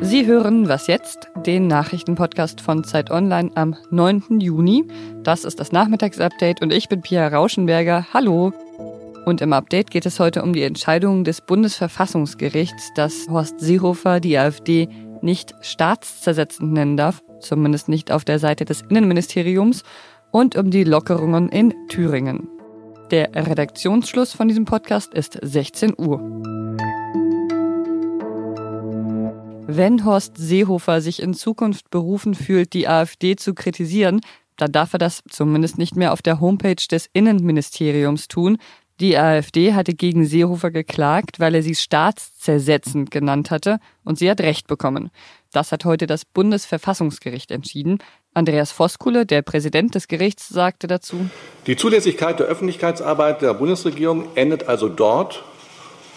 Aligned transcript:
Sie 0.00 0.24
hören 0.26 0.68
Was 0.68 0.86
jetzt? 0.86 1.28
Den 1.46 1.66
Nachrichtenpodcast 1.66 2.60
von 2.60 2.82
Zeit 2.82 3.10
Online 3.10 3.50
am 3.54 3.76
9. 3.90 4.40
Juni. 4.40 4.84
Das 5.22 5.44
ist 5.44 5.60
das 5.60 5.70
Nachmittagsupdate 5.70 6.62
und 6.62 6.72
ich 6.72 6.88
bin 6.88 7.02
Pia 7.02 7.28
Rauschenberger. 7.28 8.06
Hallo. 8.14 8.52
Und 9.26 9.42
im 9.42 9.52
Update 9.52 9.90
geht 9.90 10.06
es 10.06 10.18
heute 10.18 10.42
um 10.42 10.54
die 10.54 10.62
Entscheidung 10.62 11.24
des 11.24 11.42
Bundesverfassungsgerichts, 11.42 12.92
dass 12.94 13.26
Horst 13.28 13.60
Seehofer 13.60 14.20
die 14.20 14.38
AfD 14.38 14.88
nicht 15.20 15.54
staatszersetzend 15.60 16.72
nennen 16.72 16.96
darf, 16.96 17.22
zumindest 17.40 17.88
nicht 17.88 18.10
auf 18.10 18.24
der 18.24 18.38
Seite 18.38 18.64
des 18.64 18.82
Innenministeriums, 18.88 19.82
und 20.30 20.56
um 20.56 20.70
die 20.70 20.84
Lockerungen 20.84 21.50
in 21.50 21.74
Thüringen. 21.88 22.48
Der 23.10 23.34
Redaktionsschluss 23.34 24.34
von 24.34 24.48
diesem 24.48 24.66
Podcast 24.66 25.14
ist 25.14 25.38
16 25.40 25.94
Uhr. 25.96 26.20
Wenn 29.66 30.04
Horst 30.04 30.36
Seehofer 30.36 31.00
sich 31.00 31.22
in 31.22 31.32
Zukunft 31.32 31.88
berufen 31.88 32.34
fühlt, 32.34 32.74
die 32.74 32.86
AfD 32.86 33.36
zu 33.36 33.54
kritisieren, 33.54 34.20
dann 34.58 34.72
darf 34.72 34.92
er 34.92 34.98
das 34.98 35.22
zumindest 35.30 35.78
nicht 35.78 35.96
mehr 35.96 36.12
auf 36.12 36.20
der 36.20 36.40
Homepage 36.40 36.86
des 36.90 37.08
Innenministeriums 37.14 38.28
tun. 38.28 38.58
Die 39.00 39.16
AfD 39.16 39.72
hatte 39.72 39.94
gegen 39.94 40.26
Seehofer 40.26 40.70
geklagt, 40.70 41.40
weil 41.40 41.54
er 41.54 41.62
sie 41.62 41.76
staatszersetzend 41.76 43.10
genannt 43.10 43.50
hatte 43.50 43.78
und 44.04 44.18
sie 44.18 44.28
hat 44.28 44.40
Recht 44.42 44.66
bekommen. 44.66 45.10
Das 45.52 45.72
hat 45.72 45.86
heute 45.86 46.06
das 46.06 46.26
Bundesverfassungsgericht 46.26 47.52
entschieden. 47.52 48.00
Andreas 48.38 48.70
Voskuhle, 48.70 49.26
der 49.26 49.42
Präsident 49.42 49.96
des 49.96 50.06
Gerichts, 50.06 50.48
sagte 50.48 50.86
dazu, 50.86 51.28
Die 51.66 51.76
Zulässigkeit 51.76 52.38
der 52.38 52.46
Öffentlichkeitsarbeit 52.46 53.42
der 53.42 53.52
Bundesregierung 53.52 54.28
endet 54.36 54.68
also 54.68 54.88
dort, 54.88 55.42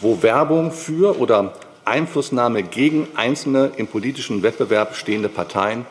wo 0.02 0.22
Werbung 0.22 0.72
für 0.72 1.20
oder 1.20 1.54
Einflussnahme 1.84 2.62
gegen 2.62 3.08
einzelne 3.16 3.72
im 3.76 3.88
politischen 3.88 4.44
Wettbewerb 4.44 4.96
stehende 4.96 5.30
Parteien 5.30 5.86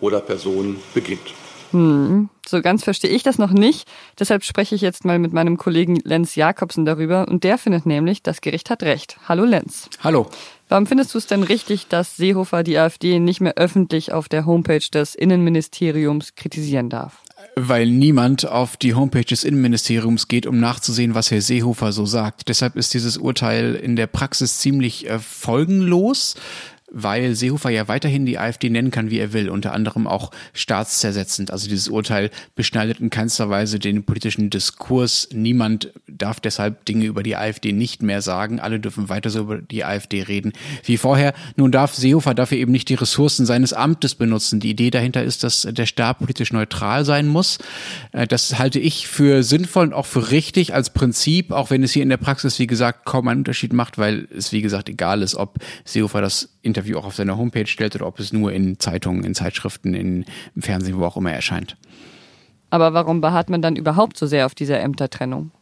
oder 0.00 0.20
Personen 0.20 0.82
beginnt. 0.94 1.34
Hm, 1.72 2.30
so 2.46 2.62
ganz 2.62 2.84
verstehe 2.84 3.10
ich 3.10 3.22
das 3.22 3.38
noch 3.38 3.50
nicht. 3.50 3.86
Deshalb 4.18 4.44
spreche 4.44 4.74
ich 4.74 4.80
jetzt 4.80 5.04
mal 5.04 5.18
mit 5.18 5.32
meinem 5.32 5.58
Kollegen 5.58 5.96
Lenz 6.04 6.36
Jakobsen 6.36 6.86
darüber 6.86 7.28
und 7.28 7.44
der 7.44 7.58
findet 7.58 7.84
nämlich, 7.86 8.22
das 8.22 8.40
Gericht 8.40 8.70
hat 8.70 8.82
recht. 8.82 9.18
Hallo 9.28 9.44
Lenz. 9.44 9.90
Hallo. 10.02 10.26
Warum 10.68 10.86
findest 10.86 11.14
du 11.14 11.18
es 11.18 11.26
denn 11.26 11.44
richtig, 11.44 11.86
dass 11.86 12.16
Seehofer 12.16 12.64
die 12.64 12.78
AfD 12.78 13.20
nicht 13.20 13.40
mehr 13.40 13.54
öffentlich 13.56 14.12
auf 14.12 14.28
der 14.28 14.46
Homepage 14.46 14.86
des 14.92 15.14
Innenministeriums 15.14 16.34
kritisieren 16.34 16.90
darf? 16.90 17.22
Weil 17.54 17.86
niemand 17.86 18.46
auf 18.48 18.76
die 18.76 18.94
Homepage 18.94 19.24
des 19.24 19.44
Innenministeriums 19.44 20.26
geht, 20.26 20.46
um 20.46 20.58
nachzusehen, 20.58 21.14
was 21.14 21.30
Herr 21.30 21.40
Seehofer 21.40 21.92
so 21.92 22.04
sagt. 22.04 22.48
Deshalb 22.48 22.76
ist 22.76 22.94
dieses 22.94 23.16
Urteil 23.16 23.76
in 23.76 23.94
der 23.94 24.08
Praxis 24.08 24.58
ziemlich 24.58 25.08
äh, 25.08 25.18
folgenlos 25.18 26.34
weil 26.90 27.34
Seehofer 27.34 27.70
ja 27.70 27.88
weiterhin 27.88 28.26
die 28.26 28.38
AfD 28.38 28.70
nennen 28.70 28.90
kann, 28.90 29.10
wie 29.10 29.18
er 29.18 29.32
will, 29.32 29.50
unter 29.50 29.72
anderem 29.72 30.06
auch 30.06 30.30
staatszersetzend. 30.52 31.50
Also 31.50 31.68
dieses 31.68 31.88
Urteil 31.88 32.30
beschneidet 32.54 33.00
in 33.00 33.10
keinster 33.10 33.50
Weise 33.50 33.78
den 33.78 34.04
politischen 34.04 34.50
Diskurs. 34.50 35.28
Niemand 35.32 35.92
darf 36.18 36.40
deshalb 36.40 36.84
Dinge 36.84 37.06
über 37.06 37.22
die 37.22 37.36
AfD 37.36 37.72
nicht 37.72 38.02
mehr 38.02 38.22
sagen. 38.22 38.60
Alle 38.60 38.80
dürfen 38.80 39.08
weiter 39.08 39.30
so 39.30 39.40
über 39.40 39.58
die 39.58 39.84
AfD 39.84 40.22
reden 40.22 40.52
wie 40.84 40.96
vorher. 40.96 41.34
Nun 41.56 41.72
darf 41.72 41.94
Seehofer 41.94 42.34
dafür 42.34 42.58
eben 42.58 42.72
nicht 42.72 42.88
die 42.88 42.94
Ressourcen 42.94 43.46
seines 43.46 43.72
Amtes 43.72 44.14
benutzen. 44.14 44.60
Die 44.60 44.70
Idee 44.70 44.90
dahinter 44.90 45.22
ist, 45.22 45.44
dass 45.44 45.66
der 45.70 45.86
Staat 45.86 46.18
politisch 46.18 46.52
neutral 46.52 47.04
sein 47.04 47.26
muss. 47.26 47.58
Äh, 48.12 48.26
das 48.26 48.58
halte 48.58 48.78
ich 48.78 49.06
für 49.06 49.42
sinnvoll 49.42 49.86
und 49.86 49.94
auch 49.94 50.06
für 50.06 50.30
richtig 50.30 50.74
als 50.74 50.90
Prinzip, 50.90 51.52
auch 51.52 51.70
wenn 51.70 51.82
es 51.82 51.92
hier 51.92 52.02
in 52.02 52.08
der 52.08 52.16
Praxis, 52.16 52.58
wie 52.58 52.66
gesagt, 52.66 53.04
kaum 53.04 53.28
einen 53.28 53.40
Unterschied 53.40 53.72
macht, 53.72 53.98
weil 53.98 54.28
es, 54.36 54.52
wie 54.52 54.62
gesagt, 54.62 54.88
egal 54.88 55.22
ist, 55.22 55.34
ob 55.34 55.58
Seehofer 55.84 56.20
das 56.20 56.48
Interview 56.62 56.98
auch 56.98 57.04
auf 57.04 57.14
seiner 57.14 57.36
Homepage 57.36 57.66
stellt 57.66 57.94
oder 57.94 58.06
ob 58.06 58.18
es 58.18 58.32
nur 58.32 58.52
in 58.52 58.78
Zeitungen, 58.78 59.24
in 59.24 59.34
Zeitschriften, 59.34 59.94
in, 59.94 60.24
im 60.54 60.62
Fernsehen, 60.62 60.98
wo 60.98 61.04
auch 61.04 61.16
immer 61.16 61.32
erscheint. 61.32 61.76
Aber 62.70 62.92
warum 62.94 63.20
beharrt 63.20 63.48
man 63.48 63.62
dann 63.62 63.76
überhaupt 63.76 64.18
so 64.18 64.26
sehr 64.26 64.46
auf 64.46 64.54
dieser 64.54 64.80
Ämtertrennung? 64.80 65.52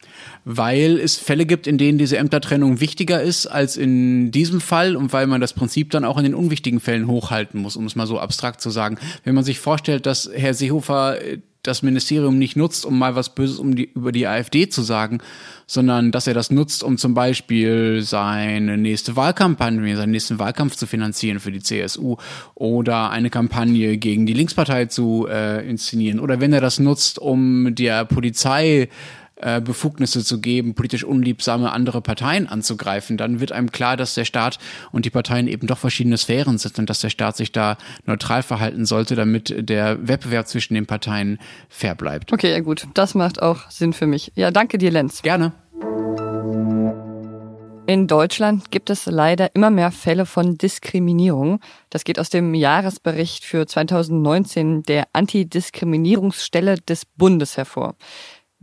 Weil 0.44 0.98
es 0.98 1.16
Fälle 1.16 1.46
gibt, 1.46 1.66
in 1.66 1.78
denen 1.78 1.98
diese 1.98 2.18
Ämtertrennung 2.18 2.80
wichtiger 2.80 3.22
ist 3.22 3.46
als 3.46 3.76
in 3.76 4.30
diesem 4.30 4.60
Fall 4.60 4.96
und 4.96 5.12
weil 5.12 5.26
man 5.26 5.40
das 5.40 5.52
Prinzip 5.52 5.90
dann 5.90 6.04
auch 6.04 6.18
in 6.18 6.24
den 6.24 6.34
unwichtigen 6.34 6.80
Fällen 6.80 7.06
hochhalten 7.06 7.60
muss, 7.60 7.76
um 7.76 7.86
es 7.86 7.96
mal 7.96 8.06
so 8.06 8.18
abstrakt 8.18 8.60
zu 8.60 8.70
sagen. 8.70 8.98
Wenn 9.24 9.34
man 9.34 9.44
sich 9.44 9.58
vorstellt, 9.58 10.06
dass 10.06 10.30
Herr 10.34 10.54
Seehofer 10.54 11.20
äh, 11.22 11.38
das 11.66 11.82
Ministerium 11.82 12.38
nicht 12.38 12.56
nutzt, 12.56 12.84
um 12.84 12.98
mal 12.98 13.16
was 13.16 13.34
Böses 13.34 13.58
um 13.58 13.74
die, 13.74 13.90
über 13.94 14.12
die 14.12 14.26
AfD 14.26 14.68
zu 14.68 14.82
sagen, 14.82 15.18
sondern 15.66 16.12
dass 16.12 16.26
er 16.26 16.34
das 16.34 16.50
nutzt, 16.50 16.82
um 16.82 16.98
zum 16.98 17.14
Beispiel 17.14 18.02
seine 18.02 18.76
nächste 18.76 19.16
Wahlkampagne, 19.16 19.96
seinen 19.96 20.10
nächsten 20.10 20.38
Wahlkampf 20.38 20.76
zu 20.76 20.86
finanzieren 20.86 21.40
für 21.40 21.52
die 21.52 21.60
CSU 21.60 22.16
oder 22.54 23.10
eine 23.10 23.30
Kampagne 23.30 23.96
gegen 23.96 24.26
die 24.26 24.34
Linkspartei 24.34 24.86
zu 24.86 25.26
äh, 25.28 25.66
inszenieren 25.68 26.20
oder 26.20 26.40
wenn 26.40 26.52
er 26.52 26.60
das 26.60 26.78
nutzt, 26.78 27.18
um 27.18 27.74
der 27.74 28.04
Polizei 28.04 28.88
äh, 29.44 29.60
Befugnisse 29.60 30.24
zu 30.24 30.40
geben, 30.40 30.74
politisch 30.74 31.04
unliebsame 31.04 31.70
andere 31.70 32.00
Parteien 32.00 32.48
anzugreifen, 32.48 33.18
dann 33.18 33.40
wird 33.40 33.52
einem 33.52 33.70
klar, 33.70 33.96
dass 33.98 34.14
der 34.14 34.24
Staat 34.24 34.58
und 34.90 35.04
die 35.04 35.10
Parteien 35.10 35.48
eben 35.48 35.66
doch 35.66 35.76
verschiedene 35.76 36.16
Sphären 36.16 36.56
sind 36.56 36.78
und 36.78 36.88
dass 36.88 37.00
der 37.00 37.10
Staat 37.10 37.36
sich 37.36 37.52
da 37.52 37.76
neutral 38.06 38.42
verhalten 38.42 38.86
sollte, 38.86 39.16
damit 39.16 39.54
der 39.68 40.08
Wettbewerb 40.08 40.48
zwischen 40.48 40.72
den 40.72 40.86
Parteien 40.86 41.38
fair 41.68 41.94
bleibt. 41.94 42.32
Okay, 42.32 42.52
ja 42.52 42.60
gut, 42.60 42.88
das 42.94 43.14
macht 43.14 43.42
auch 43.42 43.70
Sinn 43.70 43.92
für 43.92 44.06
mich. 44.06 44.32
Ja, 44.34 44.50
danke 44.50 44.78
dir, 44.78 44.90
Lenz. 44.90 45.20
Gerne. 45.20 45.52
In 47.86 48.06
Deutschland 48.06 48.70
gibt 48.70 48.88
es 48.88 49.04
leider 49.04 49.54
immer 49.54 49.68
mehr 49.68 49.90
Fälle 49.90 50.24
von 50.24 50.56
Diskriminierung. 50.56 51.60
Das 51.90 52.04
geht 52.04 52.18
aus 52.18 52.30
dem 52.30 52.54
Jahresbericht 52.54 53.44
für 53.44 53.66
2019 53.66 54.84
der 54.84 55.04
Antidiskriminierungsstelle 55.12 56.76
des 56.76 57.04
Bundes 57.04 57.58
hervor. 57.58 57.94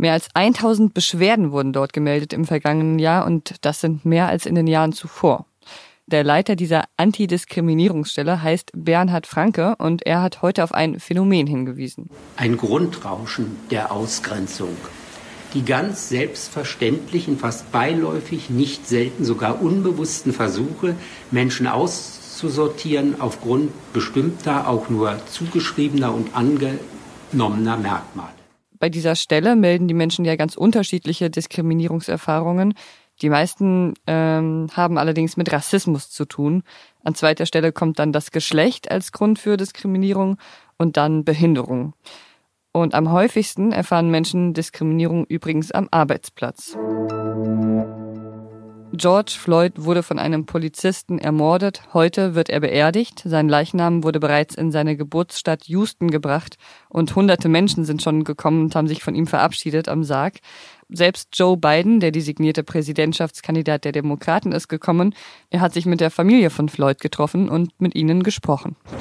Mehr 0.01 0.13
als 0.13 0.29
1000 0.33 0.95
Beschwerden 0.95 1.51
wurden 1.51 1.73
dort 1.73 1.93
gemeldet 1.93 2.33
im 2.33 2.45
vergangenen 2.45 2.97
Jahr 2.97 3.23
und 3.23 3.53
das 3.61 3.81
sind 3.81 4.03
mehr 4.03 4.29
als 4.29 4.47
in 4.47 4.55
den 4.55 4.65
Jahren 4.65 4.93
zuvor. 4.93 5.45
Der 6.07 6.23
Leiter 6.23 6.55
dieser 6.55 6.85
Antidiskriminierungsstelle 6.97 8.41
heißt 8.41 8.71
Bernhard 8.73 9.27
Franke 9.27 9.75
und 9.77 10.03
er 10.03 10.23
hat 10.23 10.41
heute 10.41 10.63
auf 10.63 10.73
ein 10.73 10.99
Phänomen 10.99 11.45
hingewiesen. 11.45 12.09
Ein 12.35 12.57
Grundrauschen 12.57 13.57
der 13.69 13.91
Ausgrenzung. 13.91 14.75
Die 15.53 15.63
ganz 15.63 16.09
selbstverständlichen, 16.09 17.37
fast 17.37 17.71
beiläufig, 17.71 18.49
nicht 18.49 18.87
selten 18.87 19.23
sogar 19.23 19.61
unbewussten 19.61 20.33
Versuche, 20.33 20.95
Menschen 21.29 21.67
auszusortieren 21.67 23.21
aufgrund 23.21 23.69
bestimmter, 23.93 24.67
auch 24.67 24.89
nur 24.89 25.19
zugeschriebener 25.27 26.11
und 26.11 26.35
angenommener 26.35 27.77
Merkmale. 27.77 28.40
Bei 28.81 28.89
dieser 28.89 29.15
Stelle 29.15 29.55
melden 29.55 29.87
die 29.87 29.93
Menschen 29.93 30.25
ja 30.25 30.35
ganz 30.35 30.55
unterschiedliche 30.55 31.29
Diskriminierungserfahrungen. 31.29 32.73
Die 33.21 33.29
meisten 33.29 33.93
ähm, 34.07 34.69
haben 34.73 34.97
allerdings 34.97 35.37
mit 35.37 35.53
Rassismus 35.53 36.09
zu 36.09 36.25
tun. 36.25 36.63
An 37.03 37.13
zweiter 37.13 37.45
Stelle 37.45 37.73
kommt 37.73 37.99
dann 37.99 38.11
das 38.11 38.31
Geschlecht 38.31 38.89
als 38.89 39.11
Grund 39.11 39.37
für 39.37 39.55
Diskriminierung 39.55 40.37
und 40.79 40.97
dann 40.97 41.23
Behinderung. 41.23 41.93
Und 42.71 42.95
am 42.95 43.11
häufigsten 43.11 43.71
erfahren 43.71 44.09
Menschen 44.09 44.55
Diskriminierung 44.55 45.25
übrigens 45.25 45.71
am 45.71 45.87
Arbeitsplatz. 45.91 46.75
George 48.93 49.37
Floyd 49.39 49.73
wurde 49.77 50.03
von 50.03 50.19
einem 50.19 50.45
Polizisten 50.45 51.17
ermordet. 51.17 51.81
Heute 51.93 52.35
wird 52.35 52.49
er 52.49 52.59
beerdigt. 52.59 53.21
Sein 53.23 53.47
Leichnam 53.47 54.03
wurde 54.03 54.19
bereits 54.19 54.53
in 54.53 54.69
seine 54.69 54.97
Geburtsstadt 54.97 55.63
Houston 55.69 56.11
gebracht 56.11 56.57
und 56.89 57.15
hunderte 57.15 57.47
Menschen 57.47 57.85
sind 57.85 58.01
schon 58.01 58.25
gekommen 58.25 58.65
und 58.65 58.75
haben 58.75 58.89
sich 58.89 59.01
von 59.01 59.15
ihm 59.15 59.27
verabschiedet 59.27 59.87
am 59.87 60.03
Sarg. 60.03 60.39
Selbst 60.93 61.29
Joe 61.39 61.55
Biden, 61.55 62.01
der 62.01 62.11
designierte 62.11 62.63
Präsidentschaftskandidat 62.63 63.85
der 63.85 63.93
Demokraten, 63.93 64.51
ist 64.51 64.67
gekommen. 64.67 65.15
Er 65.49 65.61
hat 65.61 65.73
sich 65.73 65.85
mit 65.85 66.01
der 66.01 66.11
Familie 66.11 66.49
von 66.49 66.67
Floyd 66.67 66.99
getroffen 66.99 67.47
und 67.47 67.71
mit 67.79 67.95
ihnen 67.95 68.23
gesprochen. 68.23 68.75
Uh, 68.91 68.97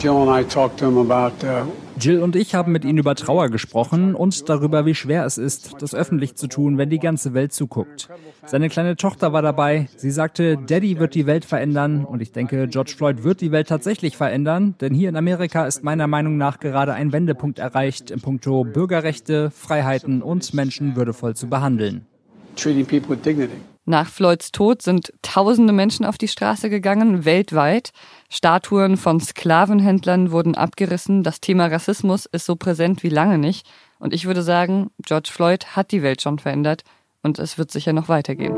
Jill 1.98 2.22
und 2.22 2.36
ich 2.36 2.54
haben 2.54 2.70
mit 2.70 2.84
ihnen 2.84 2.98
über 2.98 3.16
Trauer 3.16 3.48
gesprochen 3.48 4.14
und 4.14 4.48
darüber, 4.48 4.86
wie 4.86 4.94
schwer 4.94 5.24
es 5.24 5.36
ist, 5.36 5.82
das 5.82 5.92
öffentlich 5.92 6.36
zu 6.36 6.46
tun, 6.46 6.78
wenn 6.78 6.90
die 6.90 7.00
ganze 7.00 7.34
Welt 7.34 7.52
zuguckt. 7.52 8.08
Seine 8.46 8.68
kleine 8.68 8.94
Tochter 8.94 9.32
war 9.32 9.42
dabei. 9.42 9.88
Sie 9.96 10.12
sagte, 10.12 10.56
Daddy 10.56 11.00
wird 11.00 11.16
die 11.16 11.26
Welt 11.26 11.44
verändern. 11.44 12.04
Und 12.04 12.22
ich 12.22 12.30
denke, 12.30 12.68
George 12.68 12.94
Floyd 12.96 13.24
wird 13.24 13.40
die 13.40 13.50
Welt 13.50 13.68
tatsächlich 13.68 14.16
verändern. 14.16 14.76
Denn 14.80 14.94
hier 14.94 15.08
in 15.08 15.16
Amerika 15.16 15.66
ist 15.66 15.82
meiner 15.82 16.06
Meinung 16.06 16.36
nach 16.36 16.60
gerade 16.60 16.94
ein 16.94 17.12
Wendepunkt 17.12 17.58
erreicht 17.58 18.12
im 18.12 18.20
Punkto 18.20 18.64
Bürgerrechte, 18.64 19.50
Freiheiten 19.50 20.22
und 20.22 20.54
Menschen 20.54 20.94
würdevoll 20.96 21.34
zu 21.34 21.48
behandeln 21.48 21.79
behandeln. 21.80 22.06
Nach 23.86 24.08
Floyds 24.08 24.52
Tod 24.52 24.82
sind 24.82 25.12
tausende 25.22 25.72
Menschen 25.72 26.04
auf 26.04 26.18
die 26.18 26.28
Straße 26.28 26.70
gegangen, 26.70 27.24
weltweit. 27.24 27.90
Statuen 28.28 28.96
von 28.96 29.18
Sklavenhändlern 29.20 30.30
wurden 30.30 30.54
abgerissen. 30.54 31.22
Das 31.22 31.40
Thema 31.40 31.66
Rassismus 31.66 32.26
ist 32.26 32.46
so 32.46 32.56
präsent 32.56 33.02
wie 33.02 33.08
lange 33.08 33.38
nicht. 33.38 33.66
Und 33.98 34.14
ich 34.14 34.26
würde 34.26 34.42
sagen, 34.42 34.90
George 35.04 35.30
Floyd 35.32 35.74
hat 35.76 35.90
die 35.90 36.02
Welt 36.02 36.22
schon 36.22 36.38
verändert 36.38 36.82
und 37.22 37.38
es 37.38 37.58
wird 37.58 37.70
sicher 37.70 37.92
noch 37.92 38.08
weitergehen. 38.08 38.54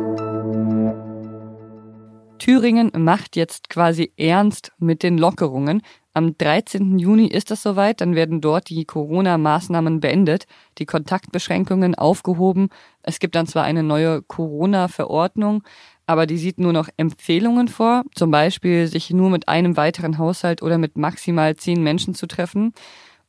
Thüringen 2.39 2.91
macht 2.97 3.37
jetzt 3.37 3.69
quasi 3.71 4.13
ernst 4.17 4.73
mit 4.79 5.05
den 5.05 5.17
Lockerungen. 5.17 5.83
Am 6.15 6.37
13. 6.37 6.99
Juni 6.99 7.27
ist 7.27 7.51
es 7.51 7.63
soweit, 7.63 8.03
dann 8.03 8.15
werden 8.15 8.43
dort 8.43 8.69
die 8.69 8.85
Corona-Maßnahmen 8.85 10.01
beendet, 10.01 10.45
die 10.77 10.85
Kontaktbeschränkungen 10.85 11.95
aufgehoben. 11.95 12.69
Es 13.03 13.19
gibt 13.19 13.35
dann 13.35 13.47
zwar 13.47 13.65
eine 13.65 13.83
neue 13.83 14.21
Corona-Verordnung, 14.21 15.63
aber 16.05 16.27
die 16.27 16.37
sieht 16.37 16.59
nur 16.59 16.75
noch 16.75 16.91
Empfehlungen 16.99 17.69
vor, 17.69 18.03
zum 18.15 18.31
Beispiel 18.31 18.89
sich 18.89 19.09
nur 19.09 19.31
mit 19.31 19.49
einem 19.49 19.79
weiteren 19.79 20.19
Haushalt 20.19 20.61
oder 20.61 20.77
mit 20.77 20.99
maximal 20.99 21.57
zehn 21.57 21.83
Menschen 21.83 22.15
zu 22.15 22.27
treffen. 22.27 22.75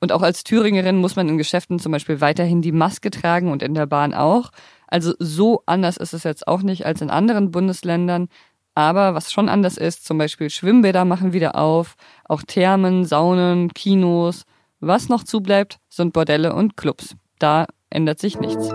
Und 0.02 0.12
auch 0.12 0.22
als 0.22 0.44
Thüringerin 0.44 0.98
muss 0.98 1.16
man 1.16 1.30
in 1.30 1.38
Geschäften 1.38 1.80
zum 1.80 1.94
Beispiel 1.94 2.20
weiterhin 2.20 2.62
die 2.62 2.74
Maske 2.74 3.12
tragen 3.12 3.50
und 3.50 3.64
in 3.64 3.76
der 3.76 3.86
Bahn 3.86 4.14
auch. 4.14 4.52
Also 4.88 5.14
so 5.20 5.64
anders 5.66 5.96
ist 5.96 6.14
es 6.14 6.24
jetzt 6.24 6.46
auch 6.50 6.62
nicht 6.62 6.86
als 6.86 7.00
in 7.00 7.10
anderen 7.10 7.52
Bundesländern. 7.52 8.28
Aber 8.76 9.14
was 9.14 9.32
schon 9.32 9.50
anders 9.50 9.78
ist, 9.78 10.06
zum 10.06 10.18
Beispiel 10.18 10.50
Schwimmbäder 10.50 11.06
machen 11.06 11.34
wieder 11.34 11.56
auf, 11.56 11.96
auch 12.26 12.42
Thermen, 12.42 13.06
Saunen, 13.06 13.74
Kinos. 13.74 14.46
Was 14.80 15.10
noch 15.10 15.24
zubleibt, 15.24 15.78
sind 15.90 16.14
Bordelle 16.14 16.54
und 16.54 16.76
Clubs. 16.76 17.16
Da 17.40 17.68
ändert 17.90 18.20
sich 18.20 18.40
nichts. 18.40 18.70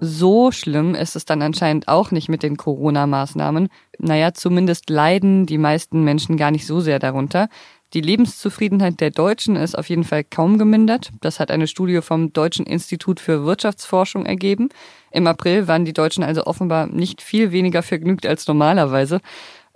So 0.00 0.52
schlimm 0.52 0.94
ist 0.94 1.16
es 1.16 1.24
dann 1.24 1.40
anscheinend 1.40 1.88
auch 1.88 2.10
nicht 2.10 2.28
mit 2.28 2.42
den 2.42 2.56
Corona-Maßnahmen. 2.56 3.68
Naja, 3.98 4.34
zumindest 4.34 4.90
leiden 4.90 5.46
die 5.46 5.58
meisten 5.58 6.04
Menschen 6.04 6.36
gar 6.36 6.50
nicht 6.50 6.66
so 6.66 6.80
sehr 6.80 6.98
darunter. 6.98 7.48
Die 7.96 8.02
Lebenszufriedenheit 8.02 9.00
der 9.00 9.10
Deutschen 9.10 9.56
ist 9.56 9.74
auf 9.74 9.88
jeden 9.88 10.04
Fall 10.04 10.22
kaum 10.22 10.58
gemindert. 10.58 11.12
Das 11.22 11.40
hat 11.40 11.50
eine 11.50 11.66
Studie 11.66 12.02
vom 12.02 12.30
Deutschen 12.30 12.66
Institut 12.66 13.20
für 13.20 13.46
Wirtschaftsforschung 13.46 14.26
ergeben. 14.26 14.68
Im 15.10 15.26
April 15.26 15.66
waren 15.66 15.86
die 15.86 15.94
Deutschen 15.94 16.22
also 16.22 16.44
offenbar 16.44 16.88
nicht 16.88 17.22
viel 17.22 17.52
weniger 17.52 17.82
vergnügt 17.82 18.26
als 18.26 18.46
normalerweise. 18.46 19.22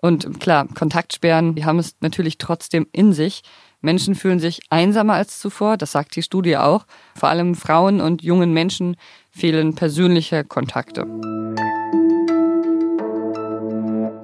Und 0.02 0.38
klar, 0.38 0.68
Kontaktsperren, 0.68 1.54
die 1.54 1.64
haben 1.64 1.78
es 1.78 1.96
natürlich 2.00 2.36
trotzdem 2.36 2.86
in 2.92 3.14
sich. 3.14 3.40
Menschen 3.80 4.14
fühlen 4.14 4.38
sich 4.38 4.60
einsamer 4.68 5.14
als 5.14 5.38
zuvor, 5.38 5.78
das 5.78 5.92
sagt 5.92 6.14
die 6.14 6.22
Studie 6.22 6.58
auch. 6.58 6.84
Vor 7.14 7.30
allem 7.30 7.54
Frauen 7.54 8.02
und 8.02 8.20
jungen 8.20 8.52
Menschen 8.52 8.96
fehlen 9.30 9.74
persönliche 9.74 10.44
Kontakte. 10.44 11.06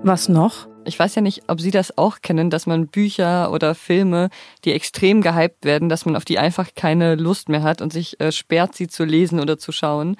Was 0.02 0.28
noch? 0.28 0.75
Ich 0.86 0.98
weiß 0.98 1.16
ja 1.16 1.22
nicht, 1.22 1.42
ob 1.48 1.60
Sie 1.60 1.72
das 1.72 1.98
auch 1.98 2.20
kennen, 2.22 2.48
dass 2.48 2.66
man 2.66 2.86
Bücher 2.86 3.50
oder 3.50 3.74
Filme, 3.74 4.30
die 4.64 4.72
extrem 4.72 5.20
gehypt 5.20 5.64
werden, 5.64 5.88
dass 5.88 6.06
man 6.06 6.14
auf 6.14 6.24
die 6.24 6.38
einfach 6.38 6.68
keine 6.76 7.16
Lust 7.16 7.48
mehr 7.48 7.64
hat 7.64 7.82
und 7.82 7.92
sich 7.92 8.20
äh, 8.20 8.30
sperrt, 8.30 8.76
sie 8.76 8.86
zu 8.86 9.04
lesen 9.04 9.40
oder 9.40 9.58
zu 9.58 9.72
schauen. 9.72 10.16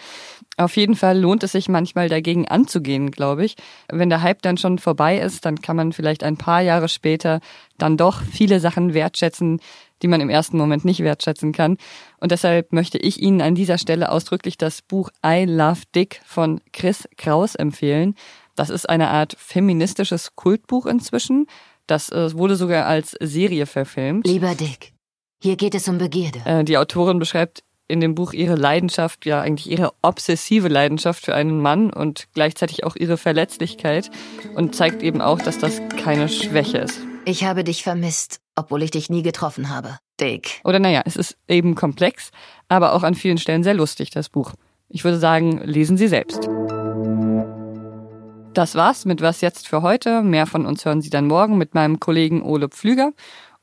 Auf 0.57 0.77
jeden 0.77 0.97
Fall 0.97 1.19
lohnt 1.19 1.45
es 1.45 1.53
sich 1.53 1.69
manchmal 1.69 2.09
dagegen 2.09 2.49
anzugehen, 2.49 3.13
glaube 3.13 3.45
ich. 3.45 3.55
Wenn 3.89 4.11
der 4.11 4.23
Hype 4.23 4.43
dann 4.43 4.57
schon 4.57 4.79
vorbei 4.79 5.19
ist, 5.19 5.45
dann 5.45 5.61
kann 5.61 5.77
man 5.77 5.93
vielleicht 5.93 6.25
ein 6.25 6.37
paar 6.37 6.63
Jahre 6.63 6.89
später 6.89 7.41
dann 7.79 7.97
doch 7.97 8.23
viele 8.23 8.59
Sachen 8.59 8.93
wertschätzen, 8.93 9.61
die 10.03 10.09
man 10.09 10.21
im 10.21 10.31
ersten 10.31 10.59
Moment 10.59 10.85
nicht 10.85 11.01
wertschätzen 11.01 11.53
kann. 11.53 11.77
Und 12.19 12.33
deshalb 12.33 12.73
möchte 12.73 12.99
ich 12.99 13.23
Ihnen 13.23 13.41
an 13.41 13.55
dieser 13.55 13.79
Stelle 13.79 14.11
ausdrücklich 14.11 14.59
das 14.59 14.83
Buch 14.83 15.11
I 15.25 15.45
Love 15.45 15.83
Dick 15.95 16.21
von 16.25 16.61
Chris 16.73 17.09
Kraus 17.17 17.55
empfehlen. 17.55 18.15
Das 18.57 18.71
ist 18.71 18.89
eine 18.89 19.11
Art 19.11 19.37
feministisches 19.39 20.35
Kultbuch 20.35 20.87
inzwischen. 20.87 21.47
Das 21.87 22.11
äh, 22.11 22.33
wurde 22.35 22.57
sogar 22.57 22.87
als 22.87 23.17
Serie 23.21 23.67
verfilmt. 23.67 24.27
Lieber 24.27 24.55
Dick, 24.55 24.93
hier 25.41 25.57
geht 25.57 25.75
es 25.75 25.87
um 25.89 25.99
Begierde. 25.99 26.41
Äh, 26.45 26.65
die 26.65 26.79
Autorin 26.79 27.19
beschreibt 27.19 27.63
in 27.89 28.01
dem 28.01 28.15
Buch 28.15 28.33
ihre 28.33 28.57
Leidenschaft, 28.57 29.27
ja 29.27 29.41
eigentlich 29.41 29.71
ihre 29.71 29.93
obsessive 30.03 30.69
Leidenschaft 30.69 31.25
für 31.25 31.35
einen 31.35 31.61
Mann 31.61 31.93
und 31.93 32.27
gleichzeitig 32.35 32.85
auch 32.85 32.97
ihre 32.97 33.17
Verletzlichkeit 33.17 34.11
und 34.55 34.75
zeigt 34.75 35.03
eben 35.03 35.21
auch, 35.21 35.41
dass 35.41 35.59
das 35.59 35.81
keine 36.03 36.29
Schwäche 36.29 36.79
ist. 36.79 37.01
Ich 37.25 37.45
habe 37.45 37.65
dich 37.65 37.83
vermisst, 37.83 38.41
obwohl 38.55 38.83
ich 38.83 38.91
dich 38.91 39.11
nie 39.11 39.23
getroffen 39.23 39.69
habe. 39.69 39.99
Dick. 40.21 40.61
Oder 40.65 40.79
naja, 40.79 41.03
es 41.05 41.17
ist 41.17 41.37
eben 41.49 41.75
komplex, 41.75 42.31
aber 42.69 42.93
auch 42.93 43.03
an 43.03 43.15
vielen 43.15 43.39
Stellen 43.39 43.63
sehr 43.63 43.75
lustig, 43.75 44.11
das 44.11 44.29
Buch. 44.29 44.55
Ich 44.89 45.05
würde 45.05 45.19
sagen, 45.19 45.61
lesen 45.65 45.97
Sie 45.97 46.09
selbst. 46.09 46.49
Das 48.57 48.75
war's 48.75 49.05
mit 49.05 49.21
Was 49.21 49.43
jetzt 49.43 49.69
für 49.69 49.83
heute. 49.83 50.23
Mehr 50.23 50.47
von 50.47 50.65
uns 50.65 50.87
hören 50.87 51.03
Sie 51.03 51.11
dann 51.11 51.27
morgen 51.27 51.59
mit 51.59 51.75
meinem 51.75 52.01
Kollegen 52.01 52.41
Ole 52.41 52.71
Pflüger. 52.71 53.13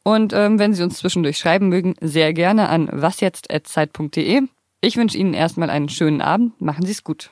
Und 0.03 0.33
ähm, 0.33 0.59
wenn 0.59 0.75
Sie 0.75 0.83
uns 0.83 0.99
zwischendurch 0.99 1.39
schreiben 1.39 1.67
mögen, 1.67 1.95
sehr 1.99 2.31
gerne 2.31 2.69
an 2.69 2.89
wasjetzt.zeit.de. 2.91 4.43
Ich 4.81 4.95
wünsche 4.95 5.17
Ihnen 5.17 5.33
erstmal 5.33 5.71
einen 5.71 5.89
schönen 5.89 6.21
Abend. 6.21 6.61
Machen 6.61 6.85
Sie 6.85 6.91
es 6.91 7.03
gut. 7.03 7.31